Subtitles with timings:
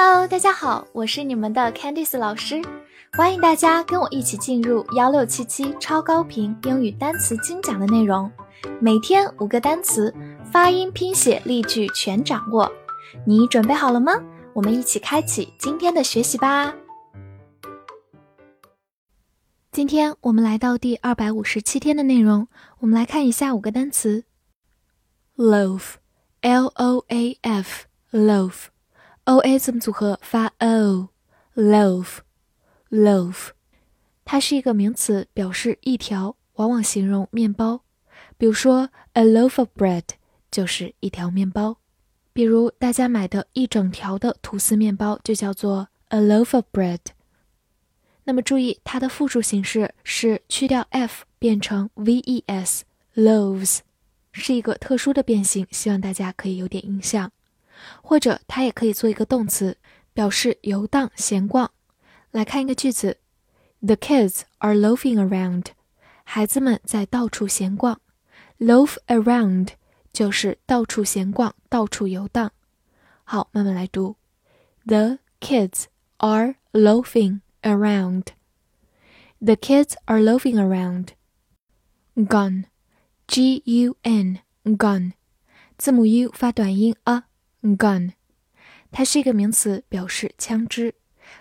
[0.00, 2.62] Hello，大家好，我是你们的 Candice 老师，
[3.14, 8.30] 欢迎大家跟我一起进入幺六七七超高频英语单词精讲的内容，
[8.80, 10.14] 每天五个单词，
[10.52, 12.70] 发音、拼写、例句全掌握，
[13.26, 14.12] 你准备好了吗？
[14.52, 16.72] 我们一起开启今天的学习吧。
[19.72, 22.46] 今天我们来到第二百五十七天的内容，
[22.78, 24.22] 我们来看一下五个单词
[25.36, 28.66] ：loaf，l o a f，loaf。
[29.28, 31.10] O a 字母组合发 o，loaf，loaf，
[34.24, 37.82] 它是一个名词，表示一条，往往形容面包。
[38.38, 40.04] 比如说，a loaf of bread
[40.50, 41.76] 就是一条面包。
[42.32, 47.00] 比如大家买的一整条的吐司面包就叫做 a loaf of bread。
[48.24, 53.80] 那么注意，它的复数形式是去掉 f 变成 v-e-s，loaves，
[54.32, 57.30] 是一个特殊的变形，希望大家可以有点印象。
[58.02, 59.76] 或者它也可以做一个动词，
[60.12, 61.70] 表示游荡、闲逛。
[62.30, 63.18] 来看一个句子
[63.80, 65.66] ：The kids are loafing around。
[66.24, 68.00] 孩子们在到处闲逛。
[68.58, 69.68] Loaf around
[70.12, 72.52] 就是到处闲逛、到处游荡。
[73.22, 74.16] 好，慢慢来读。
[74.84, 75.84] The kids
[76.16, 78.24] are loafing around.
[79.40, 81.10] The kids are loafing around.
[82.16, 82.64] Gun,
[83.28, 85.12] G-U-N, gun，
[85.76, 87.27] 字母 U 发短音 a。
[87.62, 88.12] gun，
[88.90, 90.94] 它是一个名词，表示枪支。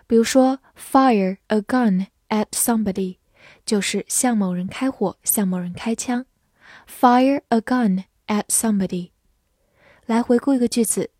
[0.06, 3.18] 比如说，fire a gun at somebody，
[3.66, 6.26] 就是向某人开火，向某人开枪。
[6.88, 9.12] fire a gun at somebody。
[10.06, 11.12] 来回顾一个句子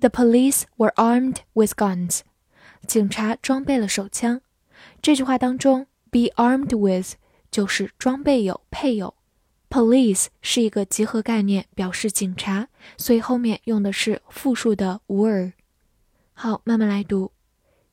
[0.00, 2.20] ：The police were armed with guns。
[2.86, 4.40] 警察装备了手枪。
[5.02, 7.14] 这句话当中，be armed with
[7.50, 9.14] 就是装备有、配有。
[9.69, 15.53] Police 是一个集合概念，表示警察，所以后面用的是复数的 were。
[16.33, 17.33] 好，慢慢来读。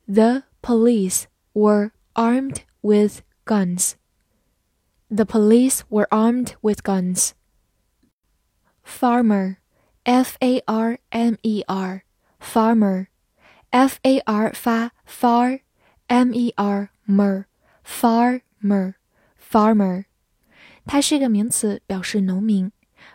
[0.07, 3.95] The police were armed with guns.
[5.09, 7.33] The police were armed with guns.
[8.85, 9.57] Farmer,
[10.05, 12.03] F-A-R-M-E-R,
[12.41, 13.07] farmer,
[13.71, 17.47] F-A-R 发 far，M-E-R mer,
[17.85, 18.95] farmer,
[19.39, 20.05] farmer。
[20.88, 22.72] 它是一个名词，表示农民。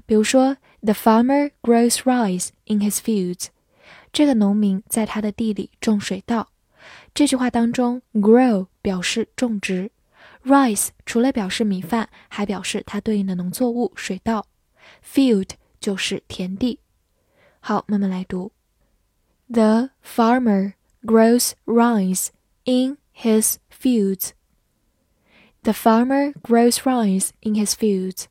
[0.06, 3.46] 比如说，The farmer grows rice in his fields。
[4.12, 6.50] 这个农民在他的地里种水稻。
[7.14, 9.90] 这句话当中，grow 表示种植
[10.44, 14.46] ，rice 除了表示米饭，还表示它对应的农作物水稻。
[15.04, 15.50] field
[15.80, 16.78] 就是田地。
[17.60, 18.52] 好，慢慢来读。
[19.48, 22.28] The farmer grows rice
[22.64, 24.30] in his fields.
[25.63, 28.25] The farmer grows rice in his fields。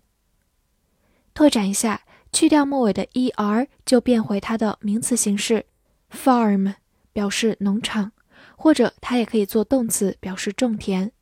[1.35, 5.67] 拓展一下，去掉末尾的 er 就变回它的名词形式
[6.11, 6.77] farm，
[7.13, 8.13] 表示农场，
[8.57, 11.13] 或者它也可以做动词，表示种田。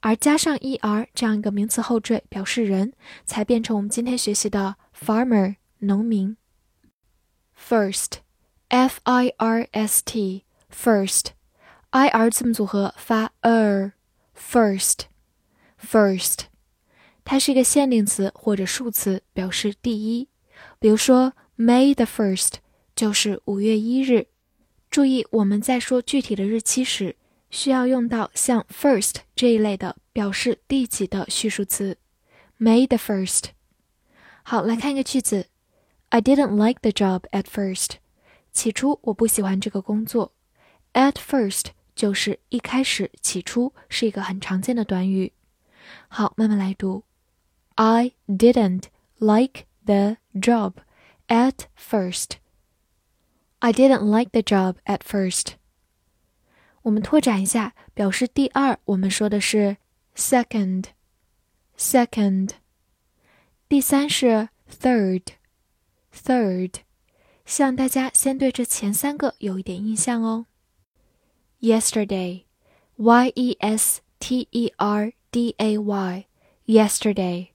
[0.00, 2.92] 而加上 er 这样一个名词后缀，表示人，
[3.24, 6.36] 才变成我们今天学习的 farmer，农民。
[7.58, 15.00] First，f i r s t，first，i r 字母组合发 er，first。
[15.89, 16.45] First，
[17.23, 20.27] 它是一个限定词或者数词，表示第一。
[20.79, 22.53] 比如说，May the first
[22.95, 24.27] 就是五月一日。
[24.89, 27.15] 注意，我们在说具体的日期时，
[27.49, 31.97] 需要用到像 first 这一类的表示第几的叙述词。
[32.59, 33.45] May the first。
[34.43, 35.47] 好，来看一个句子
[36.09, 37.97] ：I didn't like the job at first。
[38.51, 40.33] 起初我不喜欢这个工作。
[40.93, 45.33] At first 就是一开始、起初，是一个很常见的短语。
[46.08, 47.04] 好，慢慢来读。
[47.74, 48.84] I didn't
[49.18, 50.74] like the job
[51.28, 52.38] at first.
[53.60, 55.54] I didn't like the job at first.
[56.82, 59.76] 我们拓展一下，表示第二，我们说的是
[60.14, 62.50] second。second。
[63.68, 66.74] 第三是 third。third。
[67.44, 70.46] 希望大家先对这前三个有一点印象哦。
[71.60, 72.44] Yesterday,
[72.96, 76.26] Y E S T E R D A Y
[76.66, 77.48] yesterday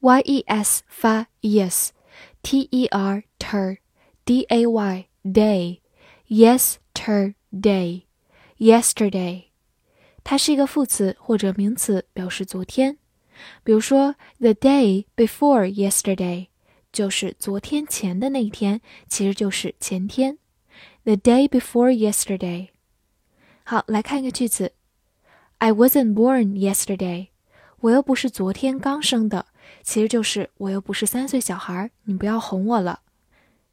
[0.00, 1.90] y e s 发 yes
[2.42, 3.78] t e r ter
[4.24, 5.80] d a y day
[6.28, 8.02] yesterday
[8.58, 9.44] yesterday
[10.22, 12.98] 它是一个副词或者名词，表示昨天。
[13.64, 16.48] 比如说，the day before yesterday
[16.92, 20.38] 就是昨天前的那一天，其实就是前天。
[21.04, 22.68] The day before yesterday。
[23.64, 24.72] 好，来看一个句子。
[25.58, 27.28] I wasn't born yesterday，
[27.80, 29.46] 我又不是昨天刚生的，
[29.82, 33.00] 其实就是我又不是三岁小孩，你不要哄我了。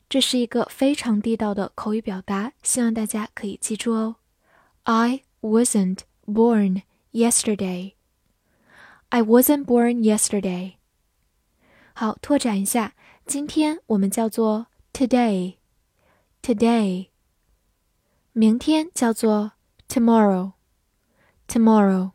[0.10, 4.16] 这是一个非常地道的口语表达，希望大家可以记住哦。
[4.84, 7.94] I wasn't born yesterday.
[9.10, 10.74] I wasn't born yesterday.
[11.94, 12.94] 好，拓展一下，
[13.26, 17.08] 今天我们叫做 today。today。
[18.34, 19.54] 明天叫做
[19.90, 20.54] tomorrow。
[21.53, 22.13] tomorrow。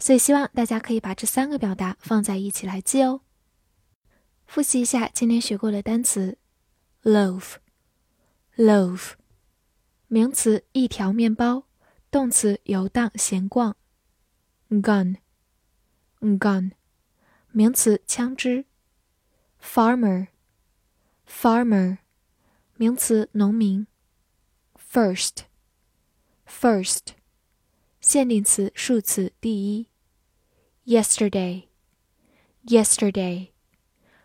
[0.00, 3.22] 所以希望大家可以把这三个表达放在一起来记哦。
[4.46, 6.36] 复习一下今天学过的单词
[7.04, 9.12] ：loaf，loaf，
[10.08, 11.66] 名词一条面包，
[12.10, 13.76] 动词游荡闲逛。
[14.68, 16.72] ；gun，gun，
[17.52, 18.64] 名词枪支。
[19.62, 21.98] ；farmer，farmer，
[22.76, 23.86] 名词农民。
[24.92, 27.12] ；first，first，
[28.04, 29.88] 限定词数词第一
[30.84, 33.48] ；yesterday，yesterday。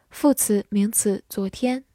[0.10, 1.86] 副词、名词，昨天。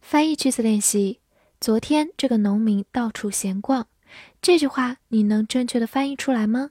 [0.00, 1.20] 翻译句子练习：
[1.60, 3.88] 昨天这个农民到处闲逛。
[4.40, 6.70] 这句话你能正确的翻译出来吗？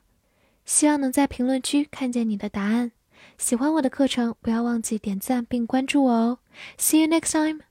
[0.66, 2.94] 希望能在评论区看见你的答案。
[3.38, 6.40] 喜欢我的课程，不要忘记点赞并关注我哦。
[6.80, 7.62] See you next time.